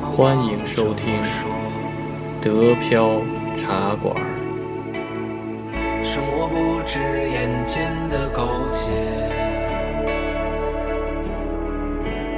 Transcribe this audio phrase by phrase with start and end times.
[0.00, 1.12] 欢迎收听
[2.40, 3.20] 德飘
[3.56, 4.16] 茶馆。
[6.02, 8.92] 生活不止眼前的苟且，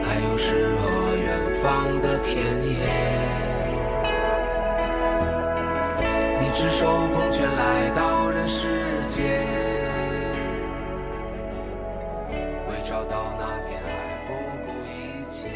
[0.03, 1.29] 还有诗和远
[1.62, 2.79] 方的田野。
[6.41, 9.25] 你赤手空拳来到人世间，
[12.68, 13.89] 为找到那片爱
[14.27, 14.32] 不
[14.66, 15.48] 顾一切。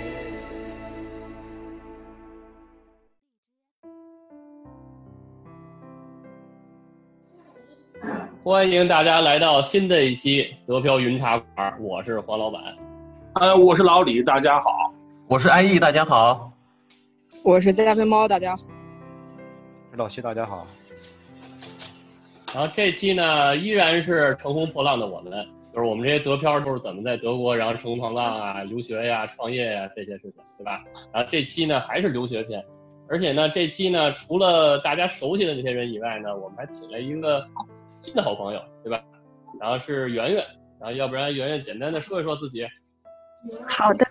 [8.48, 12.62] 欢迎大家来到新的一期德飘云茶馆，我是黄老板。
[13.34, 14.90] 呃，我是老李，大家好。
[15.26, 16.50] 我是安逸，大家好。
[17.44, 18.62] 我是加菲猫，大家好。
[19.98, 20.66] 老徐，大家好。
[22.54, 25.30] 然后这期呢，依然是乘风破浪的我们，
[25.74, 30.82] 就是我们这些德漂都是怎么在德国，然后乘风破浪啊、留学呀、创业呀这些事情，对吧？
[31.12, 32.64] 然后这期呢还是留学篇，
[33.10, 37.46] 而且呢这期呢除了大家熟悉的那些人以外呢，我们还请了一个
[37.98, 39.02] 新的好朋友，对吧？
[39.60, 40.44] 然后是圆圆，
[40.80, 42.66] 然后要不然圆圆简单的说一说自己。
[43.68, 44.04] 好的，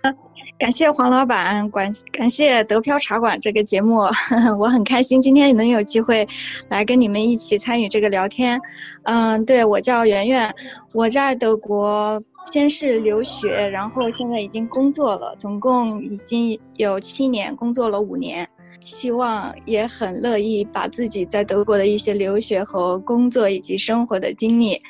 [0.57, 3.99] 感谢黄老板，感感谢德飘茶馆这个节目，
[4.57, 6.27] 我很开心今天能有机会
[6.69, 8.59] 来跟你们一起参与这个聊天。
[9.03, 10.53] 嗯，对我叫圆圆，
[10.93, 18.49] 我在德国先是留学，然后现在已经工作了，总共已经有七年，工作了五年。
[18.87, 24.81] 希望也很乐意把自己在德国的一些留学和工作以及生活的经历，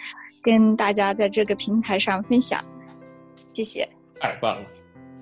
[0.44, 2.64] 跟大家在这个平台上分享。
[3.54, 3.90] 谢谢。
[4.20, 4.68] 太棒了，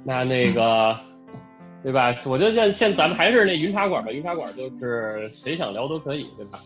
[0.04, 1.00] 那那个，
[1.82, 2.14] 对吧？
[2.26, 6.60] 我觉得现现咱们还是那云茶馆吧，云茶馆就是谁想聊都可以，对吧？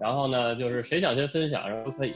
[0.00, 2.12] 然后呢，就是谁想先分享，然后都可以。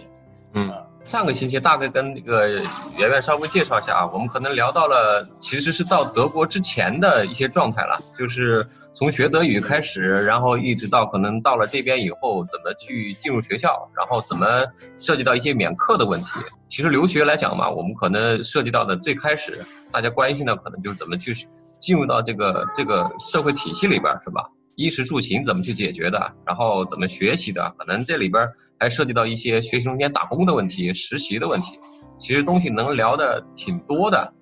[0.52, 0.72] 嗯，
[1.04, 14.64] 上个星期大概跟那个圆圆稍微介绍一下啊，我们可能聊到了其实是到德国之前的一些状态了，就是从学德语开始，然后一直到可能到了这边以后怎么去进入学校，然后怎么
[14.98, 16.40] 涉及到一些免课的问题。
[16.68, 21.34] 其实留学来讲嘛，我们可能涉及到的最开始大家关心的可能就是怎么去
[21.78, 24.48] 进入到这个这个社会体系里边，是吧？
[24.76, 28.46] 衣食住行怎么去解决的，然后怎么学习的，可能这里边
[28.78, 31.78] 还涉及到一些学习中间打工的问题、实习的问题，
[32.18, 34.32] 其实东西能聊的挺多的。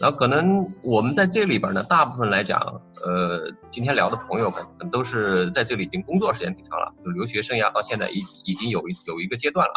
[0.00, 2.58] 然后可能我们在这里边呢，大部分来讲，
[3.04, 9.74] 呃，今天聊的朋友们都是在这里已经工作时间挺长了，就留学生涯到现在已已经有一有一个阶段了，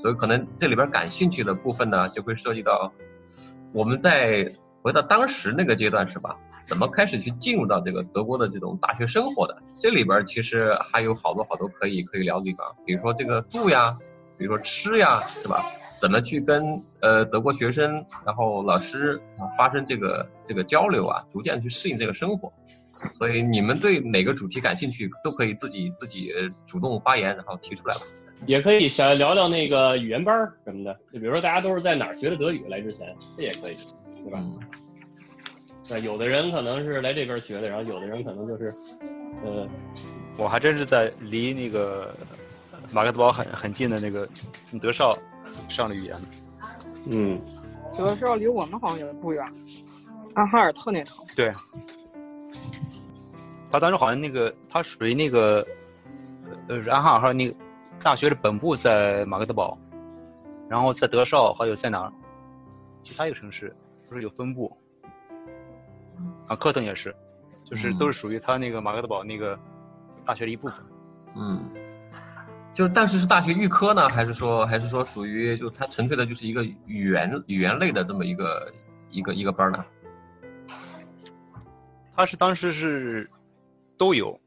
[0.00, 2.92] 所以可能这里边感兴趣的部分呢，就会涉及到
[3.74, 4.48] 我们在
[4.80, 6.36] 回到当时那个阶段是吧？
[6.68, 9.56] 怎么开始去进入到这个德国的这种大学生活的？
[9.80, 13.96] 这里边其实还有好多好多可以可以聊的地方，比如说这个住呀，
[14.38, 15.64] 比如说吃呀，是吧？
[15.98, 16.62] 怎么去跟
[17.00, 22.52] 呃德国学生，然后老师啊发生这个这个交流啊，逐渐去适应这个生活。
[23.14, 26.32] 所以你们对哪个主题感兴趣，都可以自己自己
[26.66, 28.00] 主动发言，然后提出来吧。
[28.46, 33.76] 也可以想聊聊那个语言班儿什么的，就比如说大家都是在哪儿学的德语来之前，这也可以，
[34.22, 34.40] 对吧？
[35.88, 38.74] 对，有的人可能是来这边学的，然后有的人可能就是，
[39.42, 39.66] 呃，
[40.36, 42.14] 我还真是在离那个
[42.92, 44.28] 马格德堡很很近的那个
[44.82, 45.16] 德绍
[45.68, 46.20] 上的语言。
[47.06, 47.40] 嗯，
[47.96, 49.42] 德绍离我们好像也不远，
[50.34, 51.24] 阿哈尔特那头。
[51.34, 51.54] 对，
[53.70, 55.66] 他当时好像那个他属于那个
[56.68, 57.56] 呃安哈尔哈那个
[58.02, 59.78] 大学的本部在马格德堡，
[60.68, 62.12] 然后在德绍还有在哪儿
[63.02, 63.74] 其他一个城市
[64.06, 64.70] 不是有分部。
[66.48, 67.14] 啊，科腾也是，
[67.64, 69.58] 就是都是属于他那个马格德堡那个
[70.24, 70.76] 大学的一部分。
[71.36, 71.70] 嗯，
[72.74, 78.72] 就但是是大学预科呢，还是说还是说属于就它纯粹的就是一个语言语言类的这么一个
[79.10, 79.84] 一个一个班呢？
[82.16, 83.30] 他是当时是
[83.96, 84.40] 都有，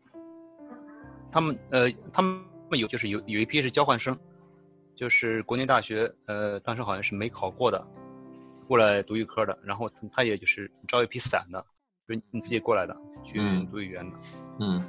[1.32, 4.18] 他们呃他们有就是有有一批是交换生，
[4.96, 7.82] 就是国内大学呃当时好像是没考过的，
[8.68, 11.66] 过来读预科的，然后他也就是招一批散的。
[12.12, 13.40] 就是你自己过来的，去
[13.72, 14.18] 读语言的，
[14.60, 14.84] 嗯，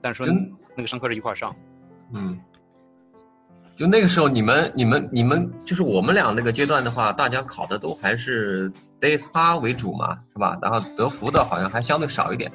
[0.00, 0.34] 但是说
[0.74, 1.54] 那个上课是一块上，
[2.12, 2.38] 嗯，
[3.76, 10.58] 就那个时候你们你们你们就是我们俩那个阶段的话，大家考的都还是 DSA 为主嘛，是吧？
[10.60, 12.50] 然后德福的好像还相对少一点。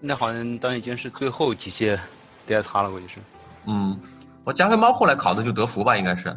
[0.00, 1.98] 那好像当已经是最后几届
[2.46, 3.20] DSA 了，估计是。
[3.64, 3.98] 嗯，
[4.44, 6.36] 我加菲猫后来考的就德福吧，应该是。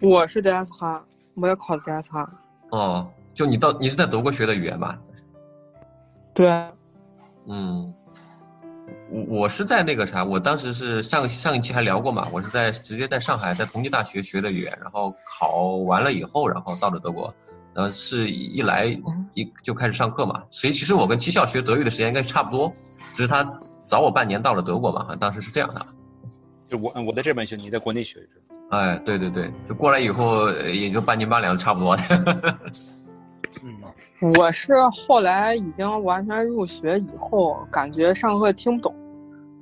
[0.00, 1.00] 我是 DSA，
[1.34, 2.28] 我也考的 DSH。
[2.70, 4.98] 哦，就你到你是在德国学的语言吧？
[6.34, 6.72] 对啊，
[7.46, 7.94] 嗯，
[9.10, 17.32] 我我是在那个啥，我当时是上上一期还聊过嘛，我是在直接在上海在同济大学学的语言，然后考完了以后，然后到了德国，
[17.72, 18.86] 然后，是一来
[19.34, 22.72] 一就开始上课嘛，所以其实我跟七校学德语的时间应该差不多，
[23.12, 23.44] 只是他
[23.86, 25.86] 早我半年到了德国嘛，当时是这样的。
[26.66, 28.54] 就我我在这边学，你在国内学是吧？
[28.70, 31.96] 哎，对对对，就过来以后呃也就半斤八两，差不多。
[33.62, 33.80] 嗯，
[34.20, 38.94] 我是后来已经完全入学以后，感觉上课听不懂，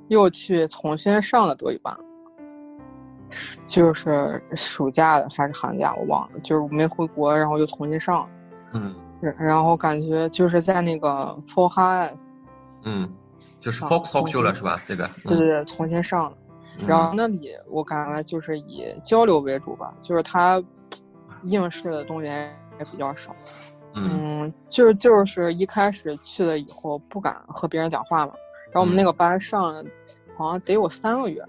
[0.07, 1.95] 又去重新上了德语班，
[3.65, 8.29] 就是暑假的还是寒假我忘了，就是没回国，然后又重新上了，
[8.73, 12.29] 嗯然然后感觉就是在那个 f o r h i s
[12.83, 13.09] 嗯，
[13.59, 14.79] 就是 Fox 上 Talk Show 了是吧？
[14.87, 16.37] 这个，对对对，重新上了。
[16.79, 20.61] 嗯然后那里我感觉就是以交流为主吧，就是他
[21.43, 23.35] 应试的东西也比较少。
[23.95, 28.33] 嗯嗯，就是就是一开始去了以后不敢和别人讲话嘛，
[28.71, 29.83] 然后我们嗯那个班上了
[30.35, 31.43] 好像得有三个月，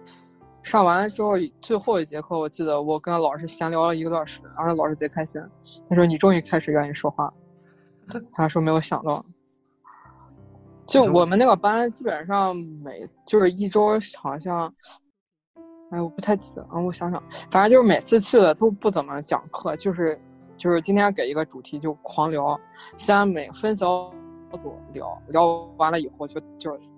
[0.63, 5.41] 上完之后最后一节课我记得我跟老师闲聊了一个多小时，然后老师贼开心，
[5.89, 9.25] 他说你终于开始愿意说话了，他说没有想到。
[10.87, 12.55] 就我们那个班基本上
[12.85, 14.71] 每就是一周好像，
[15.91, 20.21] 哎，我不太记得啊，我想想，反正就是每次去了都不怎么讲课，就是
[20.65, 22.59] 就是今天给一个主题就狂聊，
[22.97, 24.11] 先每分小
[24.63, 26.91] 组聊，聊完了以后就就是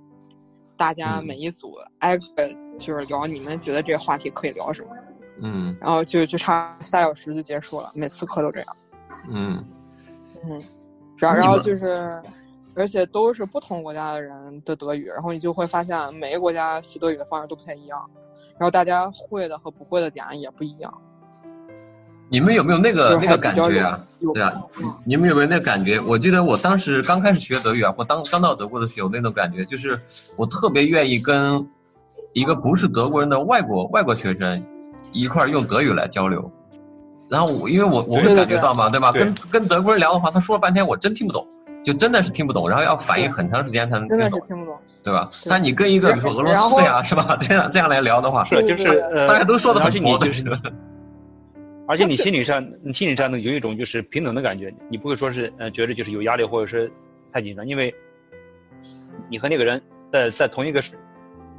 [0.77, 2.49] 大家嗯每一组挨个
[2.79, 4.97] 就是聊你们觉得这个话题可以聊什么，
[5.43, 8.77] 嗯然后就就差三小时就结束了，每次课都这样。
[9.31, 9.65] 嗯
[10.45, 10.62] 嗯，
[11.17, 12.23] 然后然后就是，
[12.77, 18.09] 而且都是不同国家的人的德语，然后你就会发现每个国家学德语的方式都不太一样，
[18.59, 21.03] 然后大家会的和不会的点也不一样。
[22.28, 24.00] 你们有没有那个那个感觉啊？
[24.34, 24.52] 对啊，
[25.05, 26.00] 你们有没有那个感觉？
[26.00, 29.99] 我记得我当时刚开始学德语啊，或当刚到德国的时候，有那种感觉，就是
[30.37, 31.64] 我特别愿意跟
[32.32, 34.64] 一个不是德国人的外国外国学生
[35.12, 36.50] 一块儿用德语来交流。
[37.28, 39.12] 然后我因为我我会感觉到嘛，对吧？
[39.12, 41.44] 对跟跟德国人聊的话，他说了半天我真听不懂，
[41.84, 44.76] 就真的是听不懂，然后要反应很长时间才能真听懂，听不懂。
[45.05, 45.28] 对吧？
[45.44, 47.37] 对但你跟一个比如说俄罗斯呀，是吧？
[47.40, 50.61] 这样这样来聊的话，是就是呃，大家都说的很佛的且你就是，
[51.88, 56.91] 而且你心理上你心理上呢有一种就是平等的感觉，你不会说是呃觉得就是有压力或者是
[57.33, 57.94] 太紧张，因为
[59.31, 59.81] 你和那个人
[60.12, 60.99] 在在同一个水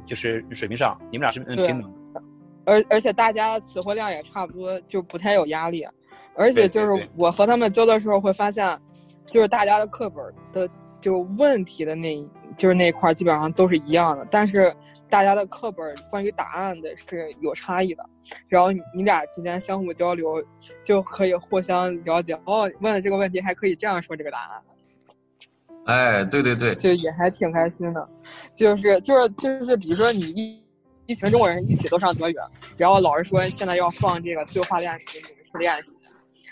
[0.06, 2.22] 就是水平上，你们俩是嗯平等的。
[2.64, 5.86] 而而且大家的词汇量也差不多，就不太有压力。
[6.34, 8.78] 而且就是我和他们交的时候会发现，
[9.24, 10.22] 就是大家的课本
[10.52, 10.68] 的
[11.00, 12.22] 就问题的那
[12.56, 14.72] 就是那一块基本上都是一样的，但是
[15.10, 18.04] 大家的课本关于答案的是有差异的。
[18.46, 20.42] 然后你你俩之间相互交流，
[20.84, 22.34] 就可以互相了解。
[22.44, 24.62] 哦，问的这个问题还可以这样说这个答案。
[25.86, 28.08] 哎，对对对，就也还挺开心的，
[28.54, 30.62] 就是就是就是，比如说你一
[31.06, 32.36] 一群中国人一起都上德语，
[32.76, 35.92] 然后老师说现在要放这个对话练习，你们去练习，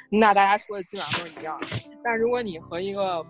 [0.09, 1.67] 那大家说的基本上都是一样的。
[2.03, 3.23] 但如果你和一个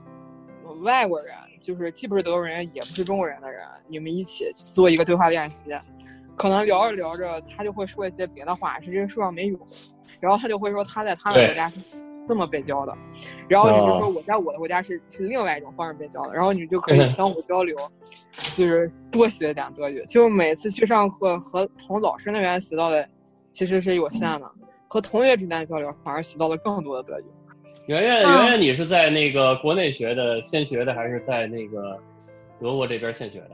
[0.74, 1.28] 外国人，
[1.60, 5.70] 就是既不是德国人也不是中国人的人，你们一起做一个对话练习，
[6.36, 9.64] 可能聊着聊着他就会说一些别的话，是这个书上没有的，
[10.20, 11.80] 然后他就会说他在他的国家是
[12.26, 12.96] 这么被教的，
[13.48, 17.76] 然后你就哦说我在我的国家是是另外一种方式被教的，然后你就可以相互交流，
[18.56, 20.04] 就是多学点德语。
[20.06, 23.08] 就每次去上课和从老师那边学到的
[23.52, 24.50] 其实是有限的，
[24.88, 27.24] 和同学之间的交流反而学到了更多的德语。
[27.86, 31.98] 圆圆，嗯圆圆，你是在那个国内学的，现学的，还是在那个
[32.60, 33.50] 德国这边现学的？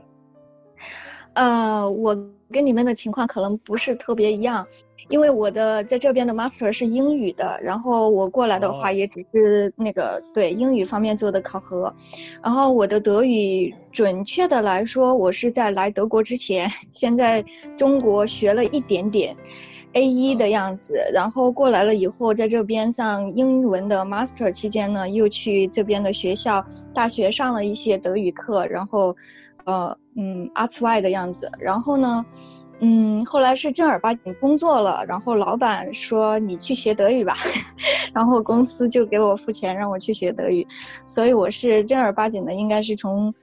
[1.35, 2.15] 呃，我
[2.51, 4.65] 跟你们的情况可能不是特别一样，
[5.09, 11.93] 因为我的在这边的 master 是英语的，然后我过来的话哦也只是那个、对英语方面做的考核，
[12.43, 17.43] 然后我的德语准确的来说，我是在来德国之前， 先在
[17.75, 19.35] 中国学了一点点。
[19.93, 29.15] A 一的样子，然后过来了以后，在这边上英文的 master 期间呢，又去这边的学校、大学上了一些德语课，然后，
[29.65, 31.51] 呃，嗯，Arts Y 的样子。
[31.59, 32.25] 然后呢，
[32.79, 37.33] 嗯，后来是正儿八经工作了，然后老板说你去学德语吧，
[38.13, 40.65] 然后公司就给我付钱让我去学德语，
[41.05, 43.33] 所以我是正儿八经的，应该是从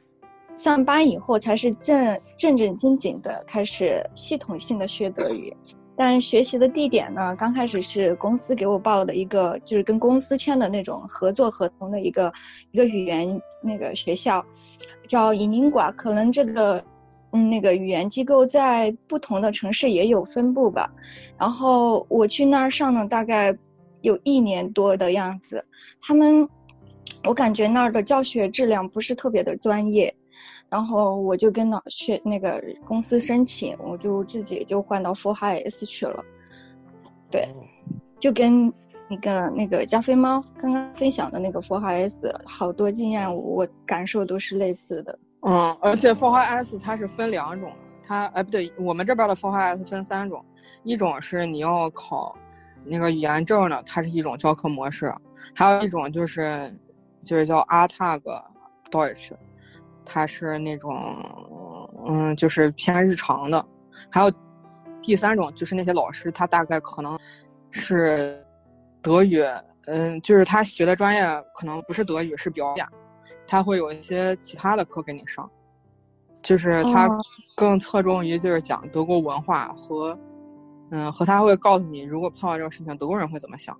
[0.57, 5.57] 上班以后才是正正正经经的开始系统性的学德语。
[6.03, 12.33] 但学习的地点呢，刚开始是公司给我报的一个，就是跟公司签的那种合作合同的一个
[12.71, 14.43] 一个语言那个学校，
[15.07, 15.95] 叫银宁馆。
[15.95, 16.83] 可能这个
[17.33, 20.91] 嗯那个语言机构在不同的城市也有分布吧。
[21.37, 23.55] 然后我去那儿上了大概
[24.01, 25.63] 有一年多的样子，
[26.01, 26.49] 他们
[27.25, 30.15] 我感觉那儿的教学质量不是特别的专业。
[30.71, 36.25] 然后我就跟老学那个公司申请，我就自己就换到 Full High S 去了。
[37.31, 37.49] 对，
[38.19, 38.73] 就跟
[39.09, 45.19] 那个那个加菲猫刚刚分享的那个 For S，好多经验我感受都是类似的。
[45.43, 47.73] 嗯，而且 For S 它是分两种，
[48.05, 50.45] 它哎不对，我们这边的 For S 分三种，
[50.85, 52.37] 一种是你要考
[52.85, 55.13] 那个语言证的，它是一种教课模式，
[55.55, 56.73] 还有一种就是
[57.25, 58.21] 就是叫 ATAG
[58.91, 59.33] Deutsch，
[60.13, 61.25] 它是那种
[62.05, 63.65] 嗯就是偏日常的，
[64.11, 64.33] 还有
[65.01, 67.17] 第三种就是那些老师他大概可能
[67.71, 68.45] 是
[69.01, 69.41] 德语，
[69.87, 71.23] 嗯，就是他学的专业
[71.55, 72.85] 可能不是德语，是表演。
[73.47, 75.49] 他会有一些其他的课给你上，
[76.43, 77.09] 就是他
[77.55, 80.19] 更侧重于就是讲德国文化和，
[80.91, 83.79] 嗯，和他会告诉你，如果碰到这个事情，德国人会怎么想。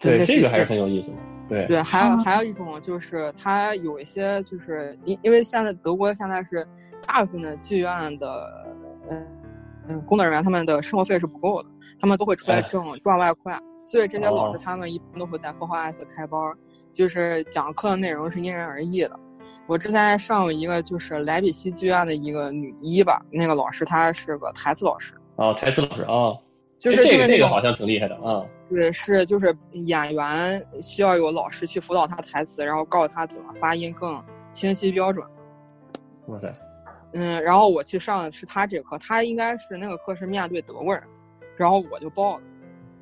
[0.00, 1.18] 对，这个还是很有意思的。
[1.48, 6.66] 对对，还有还有一种就是他有一些就是因因为现在德国现在是
[7.06, 8.48] 大部分的剧院的
[9.10, 9.26] 嗯
[9.88, 11.68] 嗯工作人员他们的生活费是不够的，
[12.00, 16.40] 他们都会出来挣赚外快，所以这些老师他们一般都会在 f o r S 开班。
[16.90, 19.18] 就是讲课的内容是因人而异的。
[19.66, 25.14] 我之前上过一个，就是莱比锡剧院的一个女一吧，那个老师她是个台词老师。
[25.36, 26.34] 哦，台词老师啊，
[26.82, 28.44] 就是这个这个好像挺厉害的啊。
[28.68, 34.20] 对，是就是演员需要有老师去辅导他台词，然后告诉他怎么发音更
[34.50, 35.24] 清晰标准。
[36.26, 36.52] 哇塞。
[37.12, 41.02] 嗯，然后我去上的是他这课，他应该是那个课是面对德国人，
[41.56, 42.42] 然后我就报了。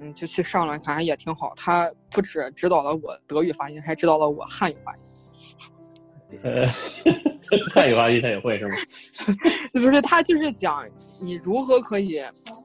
[0.01, 1.53] 嗯，就去上了，反正也挺好。
[1.57, 5.03] 他不止指导了我德语发音，还指导了我汉语发音。
[6.43, 6.67] 呃，
[7.73, 8.75] 汉语发音他也会是吗？
[9.75, 10.85] 不是，他就是讲
[11.23, 12.21] 你如何可以，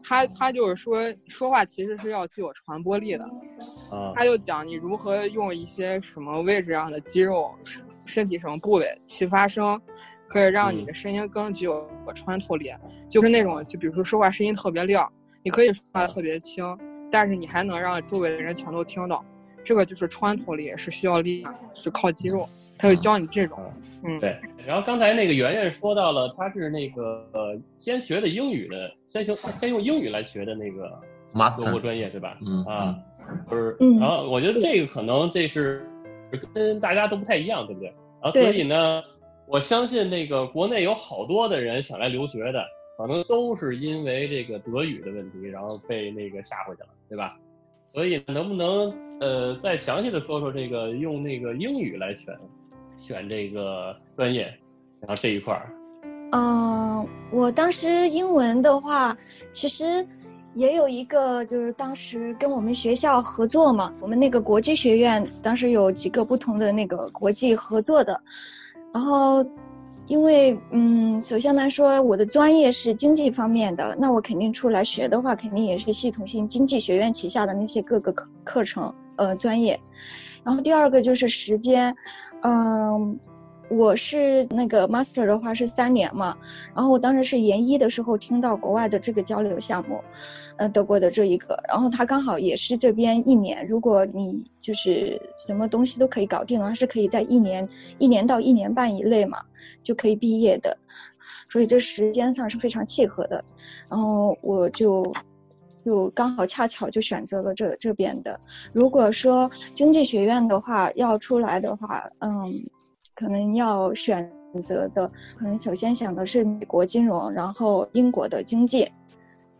[0.08, 3.24] 他他就是说说话其实是要具有传播力的。
[3.92, 4.14] 啊。
[4.16, 7.54] 他就讲你如何用一些什么位置上的肌肉、
[8.06, 9.82] 身体什么部位去发声，
[10.28, 12.72] 可以让你的声音更具有穿透力。
[13.10, 15.12] 就是那种，就比如说说话声音特别亮，
[15.44, 16.64] 你可以说话特别轻。
[17.12, 19.24] 但是你还能让周围的人全都听到，
[19.66, 22.48] 这个就是穿透力，是需要力量，是靠肌肉。
[22.78, 23.58] 他会教你这种，
[24.04, 24.38] 嗯，对。
[24.68, 30.92] 然后刚才那个圆圆说到了，他是那个呃先学的英语的，先学先用英语来学的那个
[31.58, 32.38] 德国专业，对吧？
[32.46, 32.96] 嗯啊，
[33.50, 35.90] 就是，然后我觉得这个可能这是
[36.54, 37.88] 跟大家都不太一样，对不对？
[38.22, 39.02] 然后所以呢，
[39.48, 42.64] 我相信那个国内有好多的人想来留学的。
[42.98, 47.38] 可能都是因为这个德语的问题，然后被那个吓回去了，对吧？
[47.88, 52.34] 所以能不能呃再详细的说说这个用那个英语来选
[52.98, 54.44] 选这个专业，
[55.00, 55.70] 然后这一块儿？
[56.32, 59.16] 嗯，我当时英文的话，
[59.52, 60.06] 其实
[60.54, 68.20] 也有一个，就是当时跟我们学校合作嘛，我们那个国际学院当时有几个不同的那个国际合作的，
[68.94, 69.46] 然后。
[70.08, 79.80] 因为，嗯，首先来说，我的专业是经济方面的，那我肯定出来学的话，肯定也是系统性经济学院旗下的那些各个课课程，呃，专业。
[80.44, 81.96] 然后第二个就是时间，
[82.42, 83.20] 嗯。
[83.68, 86.38] 我是那个 master 的话是三年嘛，
[86.76, 90.00] 然后我当时是研一的时候听到国外的这个交流项目，
[90.58, 97.68] 呃，德国的这一个，然后他刚好也是这边一年，如果你就是什么东西都可以搞定的话，是可以在一年
[97.98, 99.42] 一年到一年半以内嘛，
[99.82, 100.78] 就可以毕业的，
[101.50, 103.44] 所以这时间上是非常契合的，
[103.90, 105.12] 然后我就
[105.86, 108.38] 就刚好恰巧就选择了这这边的。
[108.74, 112.52] 如果说经济学院的话要出来的话，嗯。
[113.18, 114.30] 可能要选
[114.62, 118.92] 择的，可能首先想的是美国金融，然后英国的经济，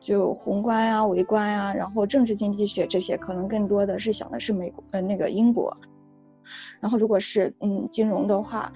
[0.02, 5.74] 就宏观啊、微观啊，然后政治经济学这些，可能更多的是想的是美国呃那个英国，
[6.82, 8.70] 然后如果是嗯金融的话。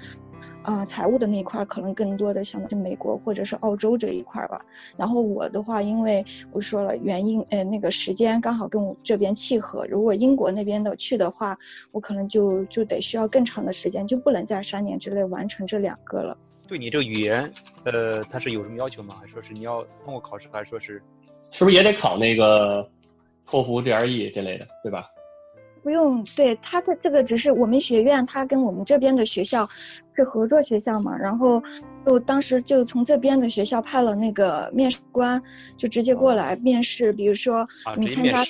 [0.69, 4.61] 啊，财务的那一块可能更多的想的是美国或者是澳洲这一块吧。
[4.95, 9.83] 然后我的话，因为我说了原因，呃，那个时间刚好跟我这边契合。
[9.87, 11.57] 如果英国那边的去的话，
[11.91, 16.37] 我可能就就得需要更长的时间，就不能在三年之内完成这两个了。
[16.67, 17.51] 对你这个语言，
[17.83, 19.15] 呃，它是有什么要求吗？
[19.19, 21.01] 还是说是你要通过考试，还是说是，
[21.49, 22.87] 是不是也得考那个
[23.43, 25.07] 托福、GRE 这类的，对吧？
[25.83, 29.67] 不用，对他的这个只是我们学院，他跟我们这边的学校
[30.15, 31.61] 是合作学校嘛，然后
[32.05, 35.41] 就当时就从这边的学校派了那个面试官，
[35.77, 37.65] 就直接过来面试，比如说
[37.97, 38.43] 你参加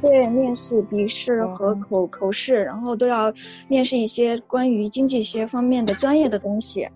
[0.00, 3.32] 对面试、笔试和口口试，然后都要
[3.68, 6.86] 面试一些关于经济学方面的专业的东西，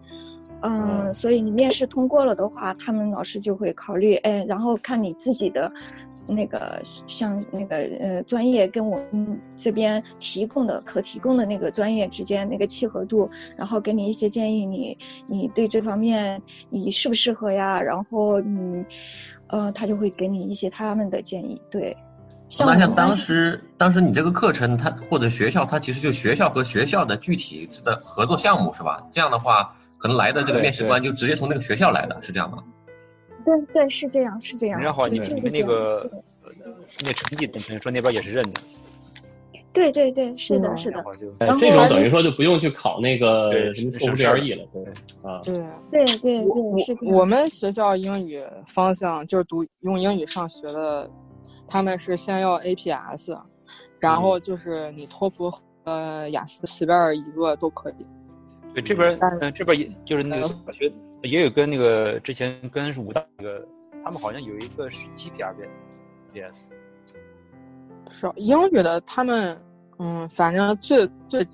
[0.61, 5.73] 嗯，所以你面试通过了的话，他们老师就会考虑，哎，然后看你自己的。
[6.35, 14.97] 那个像那个呃专业跟我们这边提供的可提供的那个专业之间那个契合度，然后给你一些建议，你
[15.27, 17.81] 你对这方面你适不适合呀？
[17.81, 18.85] 然后你，
[19.49, 21.61] 呃，他就会给你一些他们的建议。
[21.71, 21.97] 对，
[22.61, 29.07] 那像当时当时你这个课程，它或者学校，它其实就学校和学校的具体的合作项目是吧？
[29.11, 32.63] 这样的话，可能来的这个面试官就直接从那个学校来的，是这样吗？
[33.59, 36.11] 对对是这样是这样，然后就这你你们那个
[37.05, 38.61] 那成绩等于说那边也是认的，
[39.73, 44.85] 对对对是的嗯是的然，后就这种等于说就不用去考那个什么托福 GRE 了，对
[45.23, 45.55] 啊，对。
[45.91, 46.97] 对对我对是。
[47.05, 51.11] 我们学校英语方向就是读用英语上学的，
[51.67, 53.39] 他们是先要 APS，
[53.99, 55.53] 然后就是你托福
[55.85, 58.07] 和雅思随便一个都可以。
[58.75, 63.67] 对这边嗯这边也就是那个大学也有跟那个之前跟武大那个
[64.05, 66.57] 他们好像有一个是 GPRBS，
[68.11, 69.61] 是英语的，他们
[69.99, 71.47] 嗯，反正最最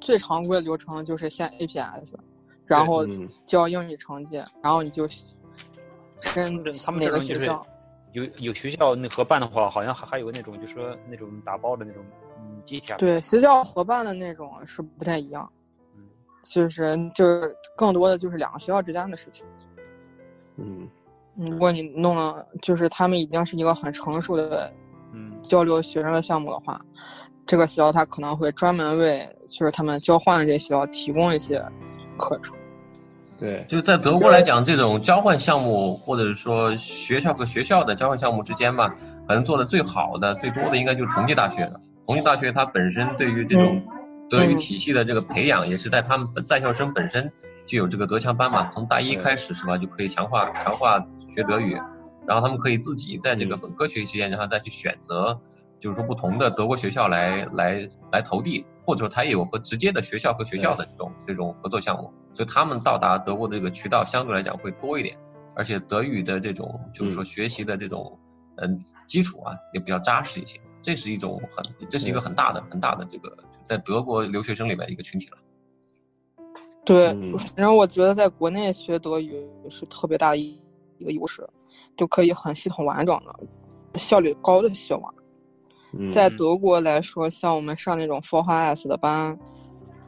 [0.00, 2.14] 最常规的流程就是先 APS，
[2.66, 3.28] 然后嗯。
[3.44, 5.06] 交英语成绩，然后你就
[6.20, 7.66] 申他们哪这种就是个学校。
[8.12, 12.02] 有有学校那合办的话，好像还还有那种就是说那种打包的那种
[12.38, 15.61] 嗯 GPR，对，学校合办的那种是不太一样，嗯
[16.42, 19.44] 就是就是更多的就是两个学校之间的事情。
[20.56, 20.88] 嗯
[21.34, 24.70] 如果你弄了，就是他们已经是一个很成熟的
[25.14, 26.78] 嗯交流学生的项目的话，
[27.46, 31.64] 这个学校它可能会专门为就是他们交换的这些学校提供一些
[32.18, 32.54] 课程。
[33.38, 38.94] 对，就在德国来讲，这种交换项目或者说学校和学校的交换项目之间吧，
[39.26, 41.80] 可能做的最好的、最多的应该就是同济大学了。
[42.06, 43.82] 同济大学它本身对于这种
[44.32, 47.30] 德语体系的这个培养，也是在他们在校生本身
[47.66, 51.74] 就有这个德强班嘛，从大一开始是吧，就可以强化强化学德语，
[52.26, 55.38] 然后他们可以自己在这个本科学习期间，然后再去选择，
[55.78, 65.14] 就是说不同的德国学校来来来投递，或者说他也有和直接的学校和学校的这种这种合作项目，所以他们到达德国的这个渠道相对来讲会多一点，
[65.54, 68.18] 而且德语的这种就是说学习的这种
[68.56, 73.34] 嗯基础啊也比较扎实一些，这是一种很这是一个很大的很大的这个
[73.64, 75.38] 在德国留学生里面一个群体了。
[76.84, 80.60] 对，嗯反正我觉得在国内学德语是特别大的一
[80.98, 81.48] 一个优势，
[81.96, 85.14] 就可以很系统完整的、效率高的学完。
[85.92, 89.38] 嗯在德国来说，像我们上那种 For S 的班，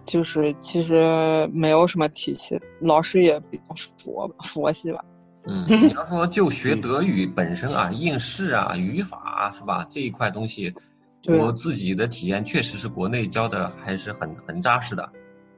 [0.04, 5.04] 就是其实没有什么体系，老师也比较佛佛系吧。
[5.46, 9.86] 嗯， 你要说就学德语本身啊，应试啊、语法啊是吧？
[9.90, 10.74] 这一块东西，
[11.26, 15.08] 我自己的体验确实是国内教的还是很很扎实的。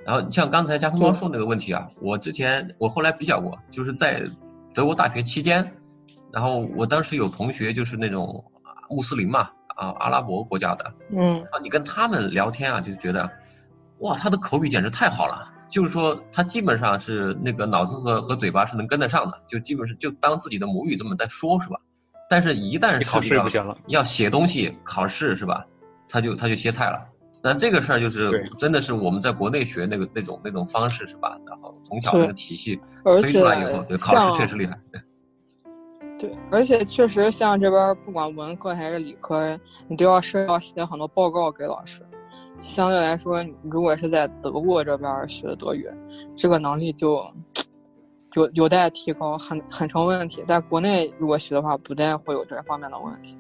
[0.05, 4.23] 然后像刚才加藤猫说那个问题啊，我之前我后来比较过，就是在
[4.73, 5.73] 德国大学期间，
[6.33, 13.29] 然后我当时有同学就是那种啊穆斯林嘛，啊阿拉伯国家的，嗯，啊，你跟他们聊天啊，就觉得，
[13.99, 15.53] 哇，他的口语简直太好了。
[15.69, 21.77] 就是说，他基本上是那个脑子和和嘴巴是能跟得上的，就基本是就当自己的母语这么在说，是吧？
[22.29, 25.65] 但是，一旦你考试不行了，要写东西、考试，是吧？
[26.09, 27.05] 他就他就歇菜了。
[27.43, 31.39] 那这个事儿就是真的是我们在国内学那个那种那种方式，是吧？
[31.47, 32.75] 然后从小那个体系
[33.05, 34.77] 推而且出来以后，对考试确实厉害。
[36.19, 42.01] 对，而且确实像这边不管文科还是理科，你都要是要写很多报告给老师。
[42.61, 45.89] 相对来说，如果是在德国这边儿学的德语，
[46.35, 47.25] 这个能力就
[48.35, 50.43] 有有待提高，很很成问题。
[50.47, 53.39] 在国内如果学的话，不太会有这方面的问题。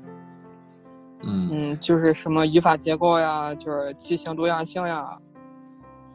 [1.23, 5.19] 嗯嗯，就是什么语法结构呀，就是句型多样性呀，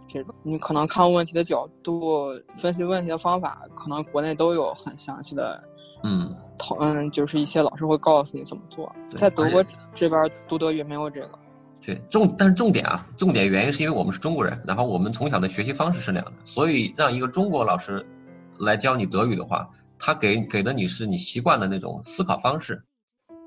[0.08, 5.62] 这种你可能看问题的角度、分析问题的方法，可能国内都有很详细的
[6.04, 8.92] 嗯，讨论，就是一些老师会告诉你怎么做。
[9.18, 11.40] 在德国这边读德语没有这个。
[11.84, 18.06] 对，重但是重点啊，重点原因是因为我们是中国人，然后我们从小的学习方式是那样的，所以让一个中国老师
[18.60, 22.84] 来教你德语的话，他给给的你是你习惯的那种思考方式。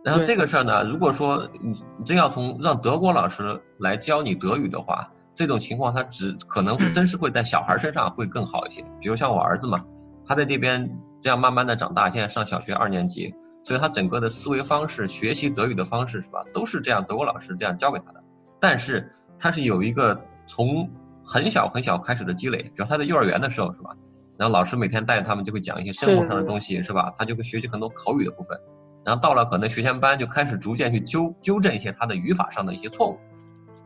[0.04, 8.84] 然后这个事儿呢，如果说你你真要从让德国老师来教你德语的话，这种情况他只可能会真是会在小孩身上会更好一些。
[9.00, 9.84] 比如像我儿子嘛，
[10.26, 18.23] 他在这边这样慢慢的长大，现在上小学二年级，所以他整个的思维方式、学习德语的方式是吧，都是这样德国老师这样教给他的。
[18.64, 20.88] 但是他是有一个从
[21.22, 23.90] 很小很小开始的积累，比如他在幼儿园的时候是吧？
[24.38, 27.12] 然后老师每天带着他们就会讲一些生活上的东西是吧？
[27.18, 28.58] 他就会学习很多口语的部分，
[29.04, 33.20] 然后到了可能学前班就开始逐渐去纠纠正一些他的语法上的一些错误。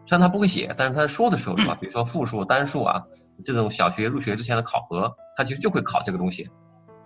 [0.06, 1.76] 虽然他不会写，但是他说的时候是吧？
[1.80, 3.02] 比如说复数、单数啊，
[3.42, 6.48] 这种小学入学之前的考核，他其实就会考这个东西。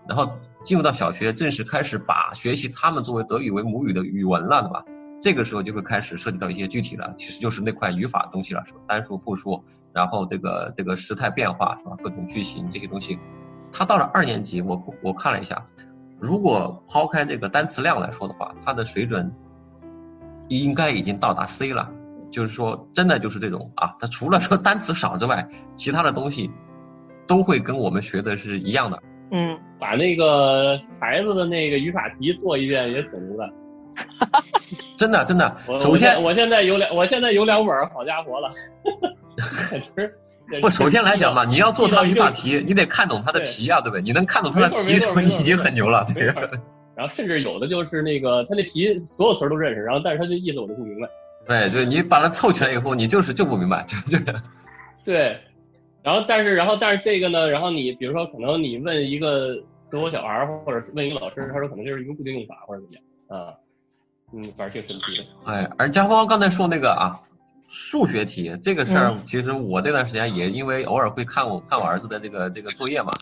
[0.06, 0.30] 然后
[0.62, 4.85] 进入到小学，正式开始把学习他们作为德语为母语的语文了，对吧？
[5.22, 8.80] 这个时候就会开始涉及到一些具体了，其实就是那块语法东西了，是吧？
[8.88, 11.96] 单数、复数，然后这个这个时态变化，是吧？
[12.02, 13.16] 各种句型这些东西，
[13.72, 15.64] 他到了二年级，我我看了一下，
[16.18, 19.32] 如果抛开这个单词量来说的话，他的水准
[20.48, 21.88] 应该已经到达 C 了。
[22.32, 26.50] 就是说，真的就是这种啊，他除了说单词少之外，其他的东西
[27.28, 29.00] 都会跟我们学的是一样的。
[29.30, 33.52] 嗯，把那个孩子的那个语法题做一遍也挺牛的。
[34.96, 38.50] 真 的真的，首先我现在有两，我现在有两本，好家伙了。
[40.61, 44.02] 不，首先来讲嘛，你要做它语法题，你得看懂它的题啊，对不对？
[44.02, 46.05] 你能看懂它的题，说你已经很牛了。
[46.09, 46.42] 这个没错
[46.94, 51.09] 然后甚至有的就是那个他那题所有词儿都认识，然后但是他的意思我就不明白。
[51.46, 54.24] 对对，你把它凑起来以后，你就是就不明白，就就
[55.05, 55.38] 对，
[56.02, 59.55] 然后但是然后但是这个呢，然后你比如说可能你问一个
[59.90, 63.02] 德国小孩儿，或者问一个老师，他说可能就是一个固定用法或者怎么样
[63.40, 63.55] 啊，
[64.33, 65.25] 嗯，反正挺神奇的。
[65.53, 67.21] 哎，而家峰刚才说那个啊，
[67.68, 73.12] 数学题这个事儿嗯，其实我这段时间也因为偶尔会看我看我儿子的这个这个作业嘛，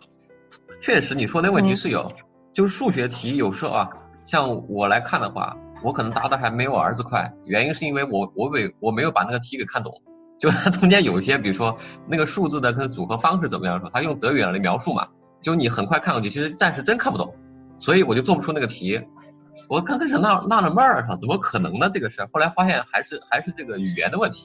[0.81, 2.11] 确实你说那问题嗯是有，
[2.53, 3.91] 就是数学题有时候啊，
[4.25, 9.93] 像我来看的话，我可能答的还没有我儿子快，原因是因为我我没我没有把那个题给看懂，
[10.39, 15.09] 就它 中间有一些，比如说那个数字的它的组合方式怎么样，说他用德语来描述嘛，
[15.41, 17.35] 就你很快看过去，其实暂时真看不懂，
[17.79, 19.01] 所以我就做不出那个题。
[19.69, 21.91] 我刚开始纳纳了闷儿上，怎么可能呢？
[21.93, 24.45] 这个事儿，后来发现还是还是这个语言的问题。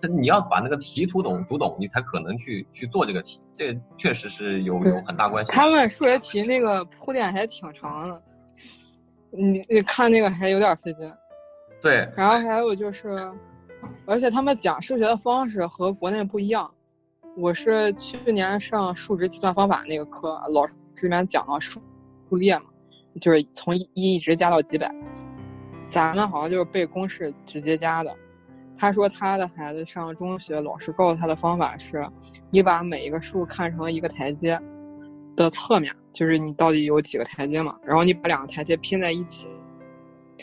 [0.00, 5.52] 这你要把那个题读懂读懂，你才可能去去做这个题，这确实是有有很大关系。
[5.52, 8.22] 他们数学题那个铺垫还挺长的，
[9.30, 11.10] 你你看那个还有点费劲。
[11.80, 13.16] 对，然后还有就是，
[14.06, 16.70] 而且他们讲数学的方式和国内不一样。
[17.36, 21.80] 我是去年上数值计算方法那个课，老师里面讲了数
[22.28, 22.66] 数列嘛，
[23.20, 24.92] 就是从一一直加到几百。
[25.86, 28.14] 咱们好像就是背公式直接加的。
[28.76, 32.04] 他说他的孩子上中学，老师告诉他的方法是，
[32.50, 34.60] 你把每一个数看成一个台阶
[35.36, 39.46] 的侧面，就是你到底有几个台阶嘛，然后你把两个台阶拼在一起，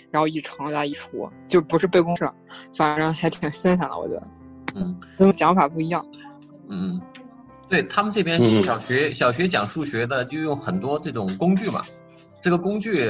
[0.10, 2.30] 然后一乘加一除，就不是背公式，
[2.74, 4.24] 反正还挺新鲜的，我觉得。
[4.76, 6.06] 嗯，他们讲法不一样。
[6.70, 7.02] 嗯，
[7.68, 11.82] 对他们这边嗯小学、小学讲数学的就用很多这种工具嘛，
[12.42, 13.06] 这个工具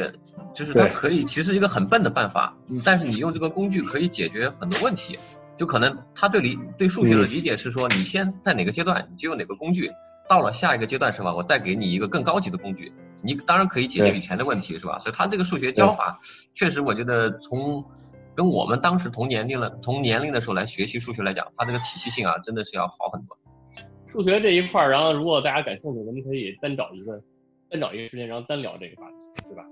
[0.54, 5.18] 就是它可以其实是一个很笨的办法，嗯但是你用这个工具可以解决很多问题。
[5.58, 9.92] 就可能他对理对数学的嗯理解是说，你先在哪个阶段你就用哪个工具，
[10.28, 11.36] 到了下一个阶段是吧？
[11.36, 12.92] 我再给你一个更高级的工具，
[13.22, 14.98] 你当然可以解决以前的问题是吧？
[15.00, 16.18] 所以他这个数学教法
[16.56, 17.84] 确实我觉得从
[18.34, 23.38] 跟我们当时同年龄了同年龄的时候来学习数学来讲，它这个体系性啊真的是要好很多。
[24.08, 27.22] 数学这一块儿，然后如果大家感兴趣，咱们可以单找一个
[27.72, 29.16] 先找一个时间，然后单聊这个话题，
[29.48, 29.64] 对吧？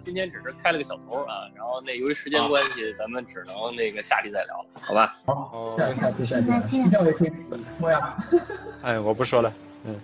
[0.00, 5.14] 今天只是开了个小头啊，然后那由于时间关系，咱们只能那个下期再聊，好吧？
[5.24, 6.44] 好，再，再见。
[6.44, 7.32] 下期再见。
[8.82, 9.52] 哎，我不说了，
[9.84, 10.00] 嗯。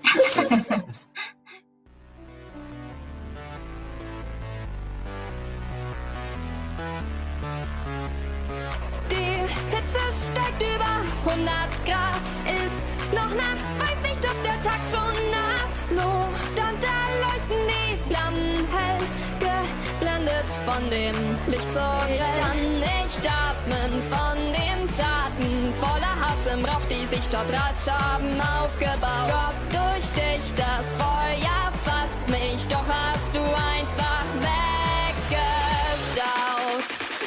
[18.13, 19.01] Flammen hell,
[19.41, 22.17] geblendet von dem Licht so grell.
[22.17, 27.89] Ich kann nicht atmen von den Taten, voller Hass im Rauch, die sich dort rasch
[27.89, 29.31] haben aufgebaut.
[29.33, 35.41] Gott, durch dich, das Feuer fasst mich, doch hast du einfach weggeschaut.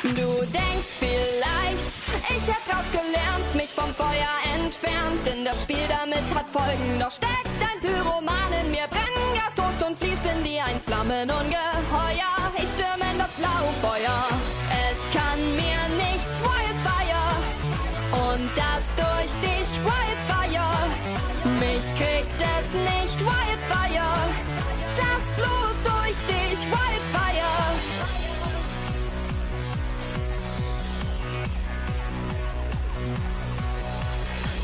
[0.03, 1.93] Du denkst vielleicht,
[2.29, 6.99] ich hab draus gelernt, mich vom Feuer entfernt, denn das Spiel damit hat Folgen.
[6.99, 12.33] Doch steckt ein Pyroman in mir, Brenngas, Toast und fließt in dir ein Flammenungeheuer.
[12.57, 14.19] Ich stürme in das Lauffeuer,
[14.89, 17.27] es kann mir nichts Wildfire.
[18.29, 20.73] Und das durch dich Wildfire,
[21.59, 24.15] mich kriegt es nicht Wildfire.
[24.97, 28.24] Das bloß durch dich Wildfire.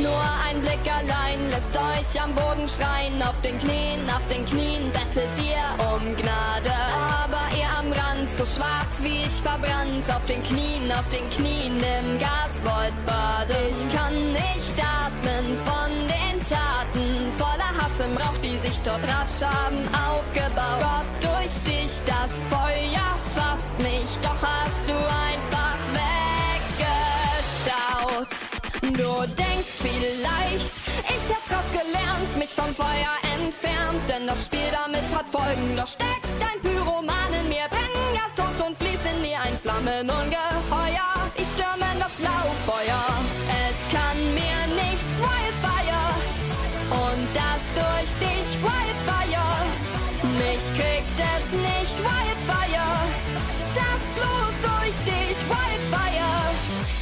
[0.02, 3.22] Nur ein Blick allein lässt euch am Boden schreien.
[3.22, 6.74] Auf den Knien, auf den Knien bettet ihr um Gnade.
[7.24, 10.10] Aber ihr am Rand, so schwarz wie ich verbrannt.
[10.10, 13.62] Auf den Knien, auf den Knien im Gas wollt baden.
[13.70, 17.32] Ich kann nicht atmen von den Taten.
[17.38, 20.82] Voller Hass im Rauch, die sich dort rasch haben aufgebaut.
[20.82, 24.12] Gott, durch dich das Feuer fasst mich.
[24.24, 25.71] Doch hast du einfach
[28.82, 28.90] Du
[29.38, 35.28] denkst vielleicht, ich hab drauf gelernt, mich vom Feuer entfernt, denn das Spiel damit hat
[35.30, 35.78] Folgen.
[35.78, 41.14] Doch steckt ein Pyroman in mir, Brenngas, Toast und fließt in dir ein Flammenungeheuer.
[41.38, 43.06] Ich stürme in das Lauffeuer,
[43.70, 46.06] es kann mir nichts Wildfire.
[46.90, 49.46] Und das durch dich Wildfire,
[50.42, 52.98] mich kriegt es nicht Wildfire.
[53.78, 57.01] Das bloß durch dich Wildfire.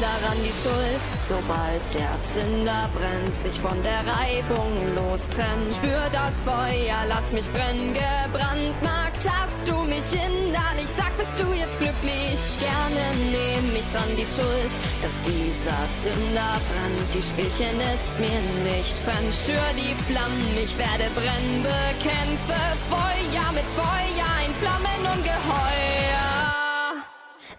[0.00, 1.04] Daran die Schuld.
[1.20, 5.72] Sobald der Zünder brennt, sich von der Reibung lostrennt.
[5.74, 10.88] Spür das Feuer, lass mich brennen, gebrandmarkt hast du mich innerlich.
[10.96, 12.40] Sag, bist du jetzt glücklich?
[12.58, 17.14] Gerne nehm ich dran die Schuld, dass dieser Zünder brennt.
[17.14, 18.40] Die Spielchen ist mir
[18.72, 19.32] nicht fremd.
[19.32, 26.19] Schür die Flammen, ich werde brennen, bekämpfe Feuer mit Feuer, ein Flammenungeheuer.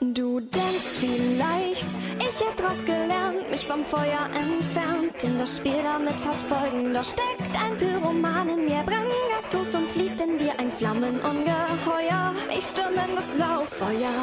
[0.02, 5.24] Du denkst vielleicht, ich hätt draus gelernt, mich vom Feuer entfernt.
[5.24, 9.88] In das Spiel damit hat Folgen, da steckt ein Pyroman in mir, Brenngas tust und
[9.88, 12.34] fließt in dir ein Flammenungeheuer.
[12.50, 14.18] Ich stürme in das Lauffeuer.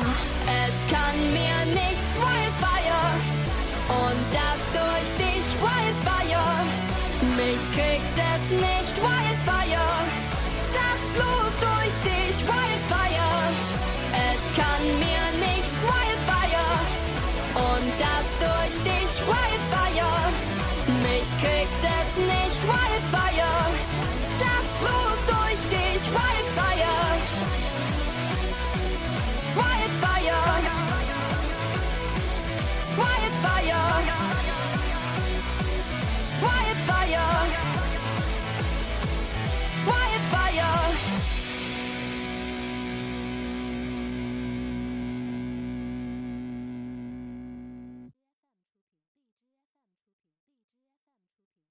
[0.51, 3.15] Es kann mir nichts, Wildfire.
[4.03, 6.67] Und das durch dich, Wildfire.
[7.39, 9.95] Mich kriegt es nicht, Wildfire.
[10.75, 13.31] Das bloß durch dich, Wildfire.
[14.11, 15.48] Es kann mir nichts
[17.79, 20.13] und das durch dich Wildfire.
[21.07, 23.55] Mich kriegt es nicht Wildfire.
[24.45, 26.99] Das bloß durch dich Wildfire.
[29.55, 30.41] Wildfire.
[32.97, 33.85] Wildfire.
[36.41, 37.27] Wildfire.
[39.87, 40.88] Wildfire.